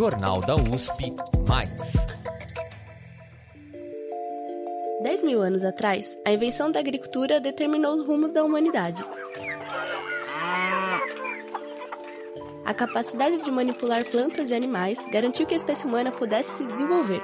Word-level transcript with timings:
Jornal 0.00 0.40
da 0.40 0.54
USP 0.54 1.14
Mais. 1.46 1.68
10 5.02 5.22
mil 5.24 5.42
anos 5.42 5.62
atrás, 5.62 6.18
a 6.24 6.32
invenção 6.32 6.72
da 6.72 6.80
agricultura 6.80 7.38
determinou 7.38 7.92
os 7.92 8.06
rumos 8.06 8.32
da 8.32 8.42
humanidade. 8.42 9.04
A 12.64 12.72
capacidade 12.72 13.44
de 13.44 13.50
manipular 13.50 14.02
plantas 14.06 14.50
e 14.50 14.54
animais 14.54 15.06
garantiu 15.12 15.44
que 15.44 15.52
a 15.52 15.58
espécie 15.58 15.84
humana 15.84 16.10
pudesse 16.10 16.56
se 16.56 16.66
desenvolver. 16.66 17.20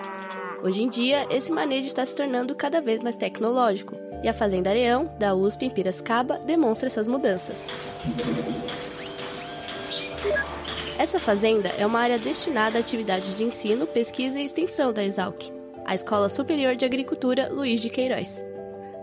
Hoje 0.62 0.82
em 0.82 0.90
dia, 0.90 1.27
esse 1.30 1.50
manejo 1.50 1.86
está 1.86 2.04
se 2.04 2.14
tornando 2.14 2.54
cada 2.54 2.82
vez 2.82 3.02
mais 3.02 3.16
tecnológico, 3.16 3.95
e 4.22 4.29
a 4.29 4.34
Fazenda 4.34 4.68
Areão, 4.68 5.11
da 5.18 5.34
USP 5.34 5.64
em 5.64 5.70
Piracicaba, 5.70 6.38
demonstra 6.40 6.88
essas 6.88 7.08
mudanças. 7.08 7.68
Essa 10.98 11.18
fazenda 11.18 11.68
é 11.78 11.84
uma 11.84 12.00
área 12.00 12.18
destinada 12.18 12.79
a 12.79 12.80
atividades 12.80 13.36
de 13.36 13.44
ensino, 13.44 13.86
pesquisa 13.86 14.40
e 14.40 14.44
extensão 14.44 14.94
da 14.94 15.04
Exalc, 15.04 15.52
a 15.84 15.94
Escola 15.94 16.30
Superior 16.30 16.75
de 16.75 16.86
Agricultura 16.86 17.50
Luiz 17.52 17.82
de 17.82 17.90
Queiroz. 17.90 18.43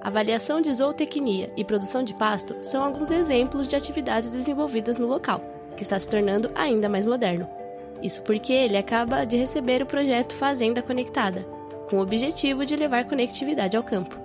Avaliação 0.02 0.60
de 0.60 0.74
zootecnia 0.74 1.54
e 1.56 1.64
produção 1.64 2.04
de 2.04 2.16
pasto 2.16 2.56
são 2.64 2.84
alguns 2.84 3.12
exemplos 3.12 3.68
de 3.68 3.76
atividades 3.76 4.32
desenvolvidas 4.32 4.98
no 4.98 5.06
local, 5.06 5.40
que 5.78 5.84
está 5.84 5.98
se 6.00 6.10
tornando 6.10 6.50
ainda 6.56 6.90
mais 6.90 7.06
moderno. 7.06 7.48
Isso 8.02 8.24
porque 8.24 8.52
ele 8.52 8.76
acaba 8.76 9.24
de 9.24 9.38
receber 9.38 9.84
o 9.84 9.86
projeto 9.86 10.34
Fazenda 10.34 10.82
Conectada, 10.82 11.46
com 11.88 11.98
o 11.98 12.02
objetivo 12.02 12.66
de 12.66 12.76
levar 12.76 13.06
conectividade 13.06 13.78
ao 13.78 13.84
campo. 13.84 14.23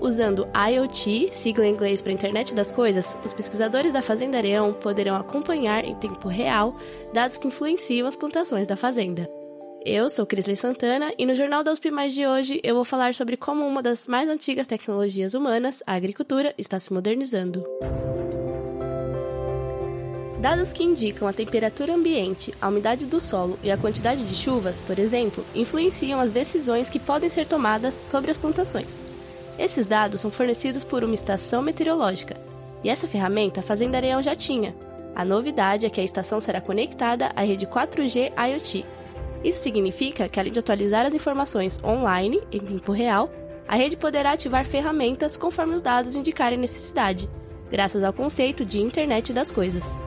Usando 0.00 0.48
IoT, 0.54 1.30
sigla 1.32 1.66
em 1.66 1.72
inglês 1.72 2.00
para 2.00 2.12
Internet 2.12 2.54
das 2.54 2.70
Coisas, 2.70 3.16
os 3.24 3.32
pesquisadores 3.32 3.92
da 3.92 4.00
Fazenda 4.00 4.38
Areão 4.38 4.72
poderão 4.72 5.16
acompanhar 5.16 5.84
em 5.84 5.94
tempo 5.96 6.28
real 6.28 6.76
dados 7.12 7.36
que 7.36 7.48
influenciam 7.48 8.06
as 8.06 8.14
plantações 8.14 8.66
da 8.66 8.76
fazenda. 8.76 9.28
Eu 9.84 10.08
sou 10.08 10.24
Crisley 10.24 10.54
Santana 10.54 11.12
e 11.18 11.26
no 11.26 11.34
Jornal 11.34 11.64
da 11.64 11.72
USP 11.72 11.90
Mais 11.90 12.14
de 12.14 12.26
hoje 12.26 12.60
eu 12.62 12.76
vou 12.76 12.84
falar 12.84 13.14
sobre 13.14 13.36
como 13.36 13.66
uma 13.66 13.82
das 13.82 14.06
mais 14.06 14.28
antigas 14.28 14.68
tecnologias 14.68 15.34
humanas, 15.34 15.82
a 15.84 15.94
agricultura, 15.94 16.54
está 16.56 16.78
se 16.78 16.92
modernizando. 16.92 17.64
Dados 20.40 20.72
que 20.72 20.84
indicam 20.84 21.26
a 21.26 21.32
temperatura 21.32 21.94
ambiente, 21.94 22.54
a 22.60 22.68
umidade 22.68 23.04
do 23.04 23.20
solo 23.20 23.58
e 23.64 23.70
a 23.72 23.76
quantidade 23.76 24.24
de 24.24 24.34
chuvas, 24.36 24.78
por 24.78 24.96
exemplo, 24.96 25.44
influenciam 25.56 26.20
as 26.20 26.30
decisões 26.30 26.88
que 26.88 27.00
podem 27.00 27.28
ser 27.28 27.46
tomadas 27.46 28.00
sobre 28.04 28.30
as 28.30 28.38
plantações. 28.38 29.17
Esses 29.58 29.86
dados 29.86 30.20
são 30.20 30.30
fornecidos 30.30 30.84
por 30.84 31.02
uma 31.02 31.14
estação 31.14 31.60
meteorológica, 31.60 32.36
e 32.84 32.88
essa 32.88 33.08
ferramenta 33.08 33.58
a 33.58 33.62
Fazenda 33.62 33.96
Areão 33.96 34.22
já 34.22 34.36
tinha. 34.36 34.74
A 35.16 35.24
novidade 35.24 35.84
é 35.84 35.90
que 35.90 36.00
a 36.00 36.04
estação 36.04 36.40
será 36.40 36.60
conectada 36.60 37.32
à 37.34 37.42
rede 37.42 37.66
4G 37.66 38.32
IoT. 38.38 38.86
Isso 39.42 39.62
significa 39.62 40.28
que, 40.28 40.38
além 40.38 40.52
de 40.52 40.60
atualizar 40.60 41.04
as 41.04 41.14
informações 41.14 41.82
online, 41.82 42.40
em 42.52 42.60
tempo 42.60 42.92
real, 42.92 43.28
a 43.66 43.74
rede 43.74 43.96
poderá 43.96 44.32
ativar 44.32 44.64
ferramentas 44.64 45.36
conforme 45.36 45.74
os 45.74 45.82
dados 45.82 46.14
indicarem 46.14 46.56
necessidade, 46.56 47.28
graças 47.68 48.04
ao 48.04 48.12
conceito 48.12 48.64
de 48.64 48.80
Internet 48.80 49.32
das 49.32 49.50
Coisas. 49.50 49.98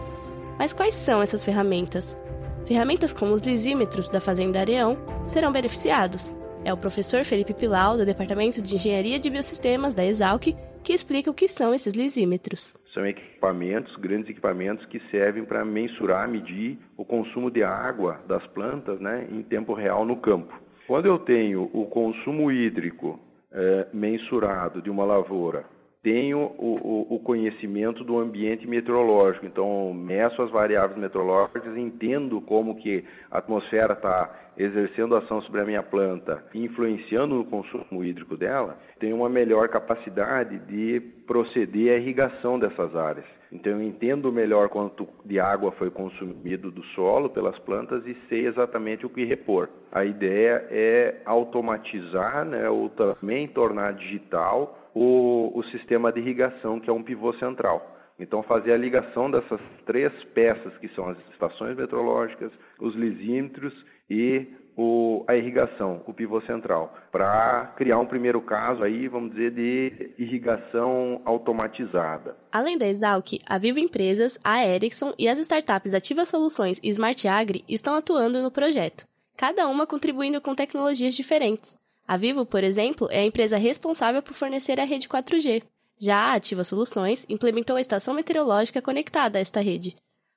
Mas 0.57 0.71
quais 0.71 0.93
são 0.93 1.21
essas 1.21 1.43
ferramentas? 1.43 2.17
Ferramentas 2.65 3.11
como 3.11 3.33
os 3.33 3.41
lisímetros 3.41 4.07
da 4.07 4.21
Fazenda 4.21 4.59
Areão 4.59 4.97
serão 5.27 5.51
beneficiados. 5.51 6.33
É 6.63 6.71
o 6.71 6.77
professor 6.77 7.25
Felipe 7.25 7.55
Pilau, 7.55 7.97
do 7.97 8.05
Departamento 8.05 8.61
de 8.61 8.75
Engenharia 8.75 9.19
de 9.19 9.31
Biosistemas 9.31 9.95
da 9.95 10.05
Exalc, 10.05 10.55
que 10.83 10.93
explica 10.93 11.31
o 11.31 11.33
que 11.33 11.47
são 11.47 11.73
esses 11.73 11.93
lisímetros. 11.93 12.75
São 12.93 13.03
equipamentos, 13.07 13.95
grandes 13.95 14.29
equipamentos 14.29 14.85
que 14.85 15.01
servem 15.09 15.43
para 15.43 15.65
mensurar, 15.65 16.29
medir 16.29 16.77
o 16.95 17.03
consumo 17.03 17.49
de 17.49 17.63
água 17.63 18.19
das 18.27 18.45
plantas 18.47 18.99
né, 18.99 19.27
em 19.31 19.41
tempo 19.41 19.73
real 19.73 20.05
no 20.05 20.17
campo. 20.17 20.53
Quando 20.85 21.07
eu 21.07 21.17
tenho 21.17 21.67
o 21.73 21.87
consumo 21.87 22.51
hídrico 22.51 23.19
é, 23.51 23.87
mensurado 23.91 24.83
de 24.83 24.89
uma 24.89 25.03
lavoura 25.03 25.65
tenho 26.03 26.51
o, 26.57 26.75
o, 26.81 27.15
o, 27.15 27.19
conhecimento 27.19 28.03
do 28.03 28.17
ambiente 28.17 28.65
meteorológico, 28.65 29.45
então 29.45 29.93
meço 29.93 30.41
as 30.41 30.49
variáveis 30.49 30.99
meteorológicas, 30.99 31.77
entendo 31.77 32.41
como 32.41 32.75
que 32.75 33.05
a 33.29 33.37
atmosfera 33.37 33.93
está 33.93 34.50
exercendo 34.57 35.15
ação 35.15 35.41
sobre 35.41 35.61
a 35.61 35.65
minha 35.65 35.83
planta, 35.83 36.43
influenciando 36.53 37.35
no 37.35 37.45
consumo 37.45 38.03
hídrico 38.03 38.37
dela, 38.37 38.77
tenho 38.99 39.15
uma 39.15 39.29
melhor 39.29 39.69
capacidade 39.69 40.59
de 40.59 40.99
proceder 41.25 41.93
à 41.93 41.97
irrigação 41.97 42.59
dessas 42.59 42.95
áreas. 42.95 43.25
Então 43.51 43.73
eu 43.73 43.81
entendo 43.81 44.31
melhor 44.31 44.69
quanto 44.69 45.07
de 45.25 45.39
água 45.39 45.71
foi 45.73 45.89
consumido 45.89 46.71
do 46.71 46.83
solo 46.95 47.29
pelas 47.29 47.57
plantas 47.59 48.05
e 48.05 48.15
sei 48.29 48.47
exatamente 48.47 49.05
o 49.05 49.09
que 49.09 49.25
repor. 49.25 49.69
A 49.91 50.05
ideia 50.05 50.65
é 50.69 51.21
automatizar, 51.25 52.45
né, 52.45 52.69
ou 52.69 52.89
também 52.89 53.47
tornar 53.47 53.93
digital 53.93 54.77
o, 54.93 55.51
o 55.53 55.63
sistema 55.65 56.11
de 56.11 56.19
irrigação, 56.19 56.79
que 56.79 56.89
é 56.89 56.93
um 56.93 57.03
pivô 57.03 57.33
central. 57.33 57.97
Então, 58.19 58.43
fazer 58.43 58.73
a 58.73 58.77
ligação 58.77 59.31
dessas 59.31 59.59
três 59.83 60.13
peças, 60.25 60.77
que 60.77 60.87
são 60.89 61.09
as 61.09 61.17
estações 61.31 61.75
meteorológicas, 61.75 62.51
os 62.79 62.93
lisímetros 62.93 63.73
e 64.11 64.45
o, 64.75 65.23
a 65.25 65.35
irrigação, 65.37 66.01
o 66.05 66.13
pivô 66.13 66.41
central, 66.41 66.93
para 67.11 67.73
criar 67.77 67.97
um 67.97 68.05
primeiro 68.05 68.41
caso 68.41 68.83
aí, 68.83 69.07
vamos 69.07 69.31
dizer, 69.31 69.51
de 69.51 70.11
irrigação 70.17 71.21
automatizada. 71.23 72.35
Além 72.51 72.77
da 72.77 72.87
Exalc, 72.87 73.39
a 73.47 73.57
Vivo 73.57 73.79
Empresas, 73.79 74.37
a 74.43 74.65
Ericsson 74.65 75.13
e 75.17 75.29
as 75.29 75.39
startups 75.39 75.93
Ativa 75.93 76.25
Soluções 76.25 76.79
e 76.83 76.89
Smart 76.89 77.25
Agri 77.25 77.63
estão 77.69 77.95
atuando 77.95 78.41
no 78.41 78.51
projeto, 78.51 79.05
cada 79.37 79.67
uma 79.67 79.87
contribuindo 79.87 80.41
com 80.41 80.53
tecnologias 80.53 81.15
diferentes. 81.15 81.77
A 82.05 82.17
Vivo, 82.17 82.45
por 82.45 82.63
exemplo, 82.63 83.07
é 83.11 83.19
a 83.19 83.25
empresa 83.25 83.57
responsável 83.57 84.21
por 84.21 84.33
fornecer 84.33 84.77
a 84.79 84.83
rede 84.83 85.07
4G. 85.07 85.63
Já 85.97 86.17
a 86.17 86.33
Ativa 86.33 86.65
Soluções 86.65 87.25
implementou 87.29 87.77
a 87.77 87.81
estação 87.81 88.13
meteorológica 88.13 88.81
conectada 88.81 89.37
a 89.37 89.41
esta 89.41 89.61
rede. 89.61 89.95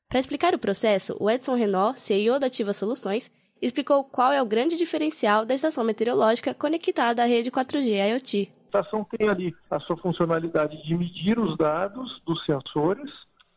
Para 0.09 0.21
explicar 0.21 0.55
o 0.55 0.59
processo, 0.59 1.17
o 1.19 1.29
Edson 1.29 1.57
Renault, 1.57 1.99
CEO 1.99 2.39
da 2.39 2.47
Ativa 2.47 2.73
Soluções, 2.73 3.33
explicou 3.65 4.05
qual 4.05 4.31
é 4.31 4.43
o 4.43 4.47
grande 4.47 4.77
diferencial 4.77 5.47
da 5.47 5.55
estação 5.55 5.83
meteorológica 5.85 6.53
conectada 6.53 7.23
à 7.23 7.27
rede 7.27 7.51
4G 7.51 8.11
IoT. 8.11 8.53
A 8.73 8.81
estação 8.81 9.05
tem 9.05 9.29
ali 9.29 9.55
a 9.71 9.81
sua 9.81 9.97
funcionalidade 9.97 10.83
de 10.85 10.95
medir 10.95 11.39
os 11.39 11.57
dados 11.57 12.21
dos 12.27 12.45
sensores 12.45 13.11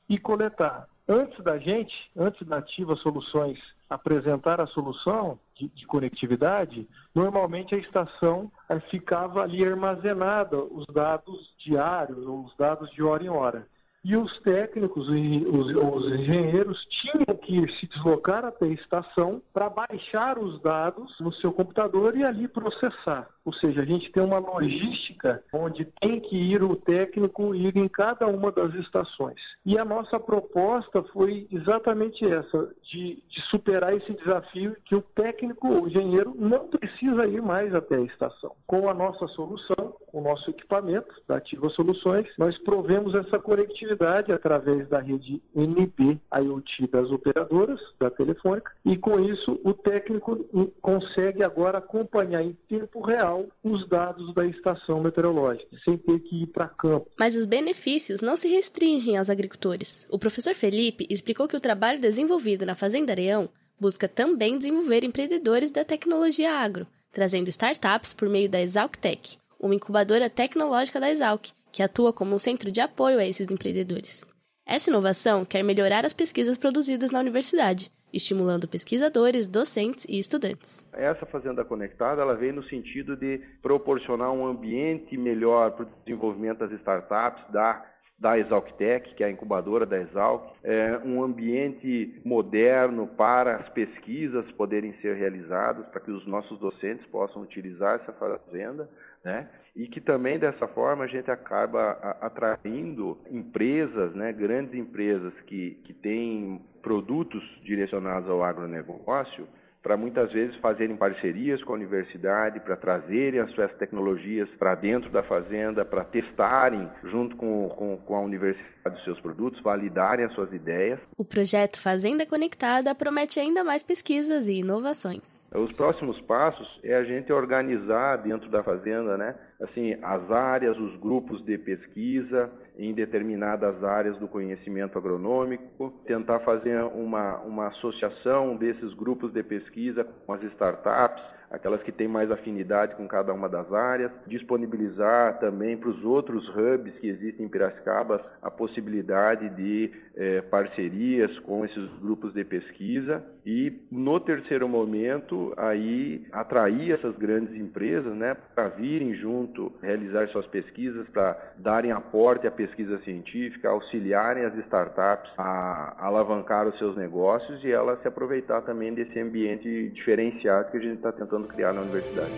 e 0.07 0.17
coletar. 0.17 0.87
Antes 1.09 1.43
da 1.43 1.57
gente, 1.57 1.93
antes 2.15 2.45
da 2.47 2.57
Ativa 2.57 2.95
Soluções 2.97 3.57
apresentar 3.89 4.59
a 4.59 4.67
solução 4.67 5.39
de, 5.55 5.69
de, 5.69 5.85
conectividade, 5.87 6.87
normalmente 7.15 7.73
a 7.73 7.77
estação 7.77 8.51
eh, 8.69 8.79
ficava 8.91 9.41
ali 9.41 9.63
armazenada 9.63 10.57
os 10.57 10.85
dados 10.87 11.53
diários 11.57 12.25
ou 12.25 12.43
os 12.43 12.55
dados 12.57 12.91
de 12.91 13.01
hora 13.01 13.23
em 13.23 13.29
hora. 13.29 13.65
E 14.09 14.15
os 14.15 14.39
técnicos 14.39 15.05
e 15.09 15.45
os, 15.45 15.67
os 15.75 16.13
engenheiros 16.13 16.81
tinham 16.85 17.37
que 17.41 17.69
se 17.73 17.87
deslocar 17.87 18.45
até 18.45 18.63
a 18.63 18.69
estação 18.69 19.41
para 19.53 19.69
baixar 19.69 20.39
os 20.39 20.61
dados 20.61 21.13
no 21.19 21.33
seu 21.33 21.51
computador 21.51 22.15
e 22.15 22.23
ali 22.23 22.47
processar. 22.47 23.27
Ou 23.47 23.53
seja, 23.53 23.81
a 23.81 23.85
gente 23.85 24.11
tem 24.11 24.21
uma 24.21 24.39
logística 24.39 25.41
onde 25.53 25.85
tem 26.01 26.19
que 26.19 26.35
ir 26.35 26.61
o 26.61 26.75
técnico 26.75 27.55
ir 27.55 27.77
em 27.77 27.87
cada 27.87 28.27
uma 28.27 28.51
das 28.51 28.73
estações. 28.73 29.39
E 29.65 29.77
a 29.77 29.85
nossa 29.85 30.19
proposta 30.19 31.01
foi 31.13 31.47
exatamente 31.49 32.25
essa, 32.25 32.69
de, 32.83 33.23
de 33.29 33.41
superar 33.43 33.95
esse 33.95 34.11
desafio 34.15 34.75
que 34.83 34.93
o 34.93 35.01
técnico, 35.01 35.65
o 35.65 35.87
engenheiro, 35.87 36.35
não 36.37 36.67
precisa 36.67 37.25
ir 37.25 37.41
mais 37.41 37.73
até 37.73 37.95
a 37.95 38.01
estação. 38.01 38.51
Com 38.67 38.89
a 38.89 38.93
nossa 38.93 39.25
solução, 39.27 39.95
com 40.07 40.19
o 40.19 40.23
nosso 40.23 40.49
equipamento 40.49 41.15
da 41.25 41.37
Ativa 41.37 41.69
Soluções, 41.69 42.27
nós 42.37 42.57
provemos 42.57 43.15
essa 43.15 43.39
conectividade 43.39 44.29
através 44.33 44.89
da 44.89 44.99
rede 44.99 45.41
NB 45.55 46.19
IoT 46.33 46.87
das 46.87 47.09
operadoras, 47.11 47.79
da 47.97 48.09
telefônica, 48.09 48.73
e 48.83 48.97
com 48.97 49.21
isso 49.21 49.57
o 49.63 49.73
técnico 49.73 50.35
consegue 50.81 51.43
agora 51.43 51.77
acompanhar 51.77 52.43
em 52.43 52.51
tempo 52.67 52.99
real 52.99 53.36
os 53.63 53.87
dados 53.89 54.33
da 54.33 54.45
estação 54.45 55.01
meteorológica, 55.01 55.69
sem 55.83 55.97
ter 55.97 56.19
que 56.19 56.43
ir 56.43 56.47
para 56.47 56.67
campo. 56.67 57.09
Mas 57.19 57.35
os 57.35 57.45
benefícios 57.45 58.21
não 58.21 58.35
se 58.35 58.47
restringem 58.47 59.17
aos 59.17 59.29
agricultores. 59.29 60.07
O 60.09 60.19
professor 60.19 60.55
Felipe 60.55 61.07
explicou 61.09 61.47
que 61.47 61.55
o 61.55 61.59
trabalho 61.59 61.99
desenvolvido 61.99 62.65
na 62.65 62.75
Fazenda 62.75 63.11
Areão 63.11 63.49
busca 63.79 64.07
também 64.07 64.57
desenvolver 64.57 65.03
empreendedores 65.03 65.71
da 65.71 65.85
tecnologia 65.85 66.51
agro, 66.51 66.87
trazendo 67.11 67.49
startups 67.49 68.13
por 68.13 68.29
meio 68.29 68.49
da 68.49 68.61
ExalcTech, 68.61 69.37
uma 69.59 69.75
incubadora 69.75 70.29
tecnológica 70.29 70.99
da 70.99 71.09
Exalc, 71.09 71.49
que 71.71 71.83
atua 71.83 72.13
como 72.13 72.35
um 72.35 72.39
centro 72.39 72.71
de 72.71 72.81
apoio 72.81 73.19
a 73.19 73.25
esses 73.25 73.49
empreendedores. 73.49 74.23
Essa 74.65 74.89
inovação 74.89 75.45
quer 75.45 75.63
melhorar 75.63 76.05
as 76.05 76.13
pesquisas 76.13 76.57
produzidas 76.57 77.11
na 77.11 77.19
universidade, 77.19 77.91
estimulando 78.17 78.67
pesquisadores, 78.67 79.47
docentes 79.47 80.05
e 80.09 80.19
estudantes. 80.19 80.85
Essa 80.93 81.25
Fazenda 81.25 81.63
Conectada 81.63 82.21
ela 82.21 82.35
veio 82.35 82.53
no 82.53 82.63
sentido 82.63 83.15
de 83.15 83.39
proporcionar 83.61 84.31
um 84.31 84.45
ambiente 84.45 85.17
melhor 85.17 85.71
para 85.71 85.85
o 85.85 85.89
desenvolvimento 86.05 86.59
das 86.59 86.71
startups, 86.73 87.43
dar 87.51 87.97
da 88.19 88.37
Exalctec, 88.37 89.13
que 89.13 89.23
é 89.23 89.27
a 89.27 89.31
incubadora 89.31 89.85
da 89.85 89.99
Exalc, 89.99 90.51
é 90.63 90.99
um 91.05 91.23
ambiente 91.23 92.19
moderno 92.25 93.05
para 93.05 93.57
as 93.57 93.69
pesquisas 93.69 94.49
poderem 94.53 94.93
ser 95.01 95.15
realizadas, 95.15 95.85
para 95.87 96.01
que 96.01 96.09
os 96.09 96.25
nossos 96.25 96.59
docentes 96.59 97.05
possam 97.07 97.43
utilizar 97.43 97.99
essa 98.01 98.11
fazenda, 98.13 98.89
né? 99.23 99.47
E 99.75 99.87
que 99.87 100.01
também 100.01 100.39
dessa 100.39 100.67
forma 100.69 101.03
a 101.03 101.07
gente 101.07 101.29
acaba 101.29 101.91
atraindo 102.19 103.19
empresas, 103.29 104.15
né, 104.15 104.33
grandes 104.33 104.73
empresas 104.73 105.31
que, 105.45 105.79
que 105.83 105.93
têm 105.93 106.59
produtos 106.87 107.43
direcionados 107.63 108.29
ao 108.29 108.45
agronegócio, 108.45 109.45
para 109.87 109.95
muitas 109.95 110.29
vezes 110.33 110.53
fazerem 110.57 110.97
parcerias 110.97 111.63
com 111.63 111.71
a 111.71 111.75
universidade, 111.75 112.59
para 112.59 112.75
trazerem 112.75 113.39
as 113.39 113.49
suas 113.51 113.73
tecnologias 113.75 114.49
para 114.59 114.75
dentro 114.75 115.09
da 115.09 115.23
fazenda, 115.23 115.85
para 115.85 116.03
testarem 116.03 116.89
junto 117.05 117.37
com, 117.37 117.69
com, 117.69 117.95
com 117.95 118.15
a 118.17 118.19
universidade 118.19 118.67
os 118.95 119.03
seus 119.03 119.19
produtos, 119.19 119.61
validarem 119.61 120.25
as 120.25 120.33
suas 120.33 120.51
ideias. 120.53 120.99
O 121.17 121.25
projeto 121.25 121.81
Fazenda 121.81 122.25
Conectada 122.25 122.95
promete 122.95 123.39
ainda 123.39 123.63
mais 123.63 123.83
pesquisas 123.83 124.47
e 124.47 124.59
inovações. 124.59 125.45
Os 125.53 125.73
próximos 125.73 126.19
passos 126.21 126.79
é 126.83 126.95
a 126.95 127.03
gente 127.03 127.31
organizar 127.33 128.17
dentro 128.17 128.49
da 128.49 128.63
fazenda, 128.63 129.17
né, 129.17 129.35
assim, 129.61 129.97
as 130.01 130.31
áreas, 130.31 130.77
os 130.77 130.95
grupos 130.97 131.43
de 131.43 131.57
pesquisa 131.57 132.49
em 132.77 132.93
determinadas 132.93 133.83
áreas 133.83 134.17
do 134.19 134.27
conhecimento 134.27 134.97
agronômico, 134.97 135.91
tentar 136.05 136.39
fazer 136.41 136.79
uma, 136.83 137.39
uma 137.39 137.67
associação 137.67 138.55
desses 138.55 138.93
grupos 138.93 139.33
de 139.33 139.41
pesquisa 139.41 139.76
com 140.25 140.33
as 140.33 140.43
startups, 140.53 141.21
aquelas 141.49 141.81
que 141.83 141.91
têm 141.91 142.07
mais 142.07 142.29
afinidade 142.31 142.95
com 142.95 143.07
cada 143.07 143.33
uma 143.33 143.47
das 143.47 143.71
áreas, 143.71 144.11
disponibilizar 144.25 145.39
também 145.39 145.77
para 145.77 145.89
os 145.89 146.03
outros 146.03 146.47
hubs 146.49 146.93
que 146.99 147.07
existem 147.07 147.45
em 147.45 147.49
Piracicaba 147.49 148.23
a 148.41 148.51
possibilidade 148.51 149.49
de 149.49 149.91
eh, 150.15 150.41
parcerias 150.41 151.37
com 151.39 151.63
esses 151.65 151.89
grupos 152.01 152.33
de 152.33 152.43
pesquisa. 152.43 153.23
E 153.45 153.71
no 153.89 154.19
terceiro 154.19 154.67
momento 154.67 155.53
aí 155.55 156.25
atrair 156.33 156.91
essas 156.91 157.15
grandes 157.15 157.55
empresas, 157.55 158.13
né, 158.13 158.35
para 158.53 158.67
virem 158.69 159.15
junto 159.15 159.71
realizar 159.81 160.27
suas 160.29 160.45
pesquisas, 160.47 161.07
para 161.09 161.53
darem 161.57 161.91
aporte 161.91 162.45
à 162.45 162.51
pesquisa 162.51 162.97
científica, 162.99 163.69
auxiliarem 163.69 164.43
as 164.43 164.57
startups 164.65 165.31
a 165.37 165.95
alavancar 165.97 166.67
os 166.67 166.77
seus 166.77 166.97
negócios 166.97 167.63
e 167.63 167.71
elas 167.71 168.01
se 168.01 168.07
aproveitar 168.07 168.61
também 168.63 168.93
desse 168.93 169.17
ambiente 169.19 169.89
diferenciado 169.89 170.71
que 170.71 170.77
a 170.77 170.81
gente 170.81 170.97
está 170.97 171.11
tentando 171.11 171.36
tentando 171.37 171.47
criar 171.47 171.73
na 171.73 171.81
universidade. 171.81 172.31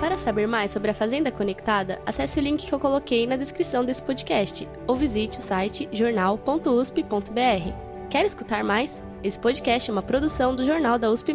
Para 0.00 0.16
saber 0.16 0.46
mais 0.46 0.70
sobre 0.70 0.90
a 0.90 0.94
Fazenda 0.94 1.30
Conectada, 1.30 2.00
acesse 2.06 2.38
o 2.38 2.42
link 2.42 2.66
que 2.66 2.72
eu 2.72 2.80
coloquei 2.80 3.26
na 3.26 3.36
descrição 3.36 3.84
desse 3.84 4.02
podcast 4.02 4.68
ou 4.86 4.96
visite 4.96 5.38
o 5.38 5.42
site 5.42 5.88
jornal.usp.br. 5.92 7.72
Quer 8.08 8.24
escutar 8.24 8.64
mais? 8.64 9.04
Esse 9.22 9.38
podcast 9.38 9.90
é 9.90 9.92
uma 9.92 10.02
produção 10.02 10.56
do 10.56 10.64
Jornal 10.64 10.98
da 10.98 11.10
USP. 11.10 11.34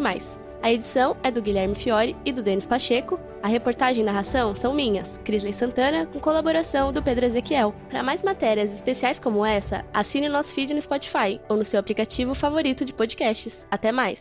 A 0.62 0.72
edição 0.72 1.16
é 1.22 1.30
do 1.30 1.40
Guilherme 1.40 1.76
Fiore 1.76 2.16
e 2.24 2.32
do 2.32 2.42
Denis 2.42 2.66
Pacheco. 2.66 3.20
A 3.40 3.46
reportagem 3.46 4.02
e 4.02 4.04
narração 4.04 4.52
são 4.56 4.74
minhas, 4.74 5.20
Crisley 5.24 5.52
Santana, 5.52 6.06
com 6.06 6.18
colaboração 6.18 6.92
do 6.92 7.00
Pedro 7.00 7.24
Ezequiel. 7.24 7.72
Para 7.88 8.02
mais 8.02 8.24
matérias 8.24 8.72
especiais 8.72 9.20
como 9.20 9.46
essa, 9.46 9.84
assine 9.94 10.28
nosso 10.28 10.52
feed 10.52 10.74
no 10.74 10.82
Spotify 10.82 11.40
ou 11.48 11.56
no 11.56 11.64
seu 11.64 11.78
aplicativo 11.78 12.34
favorito 12.34 12.84
de 12.84 12.92
podcasts. 12.92 13.64
Até 13.70 13.92
mais! 13.92 14.20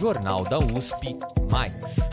Jornal 0.00 0.44
da 0.44 0.58
USP 0.58 1.18
Mais. 1.50 2.09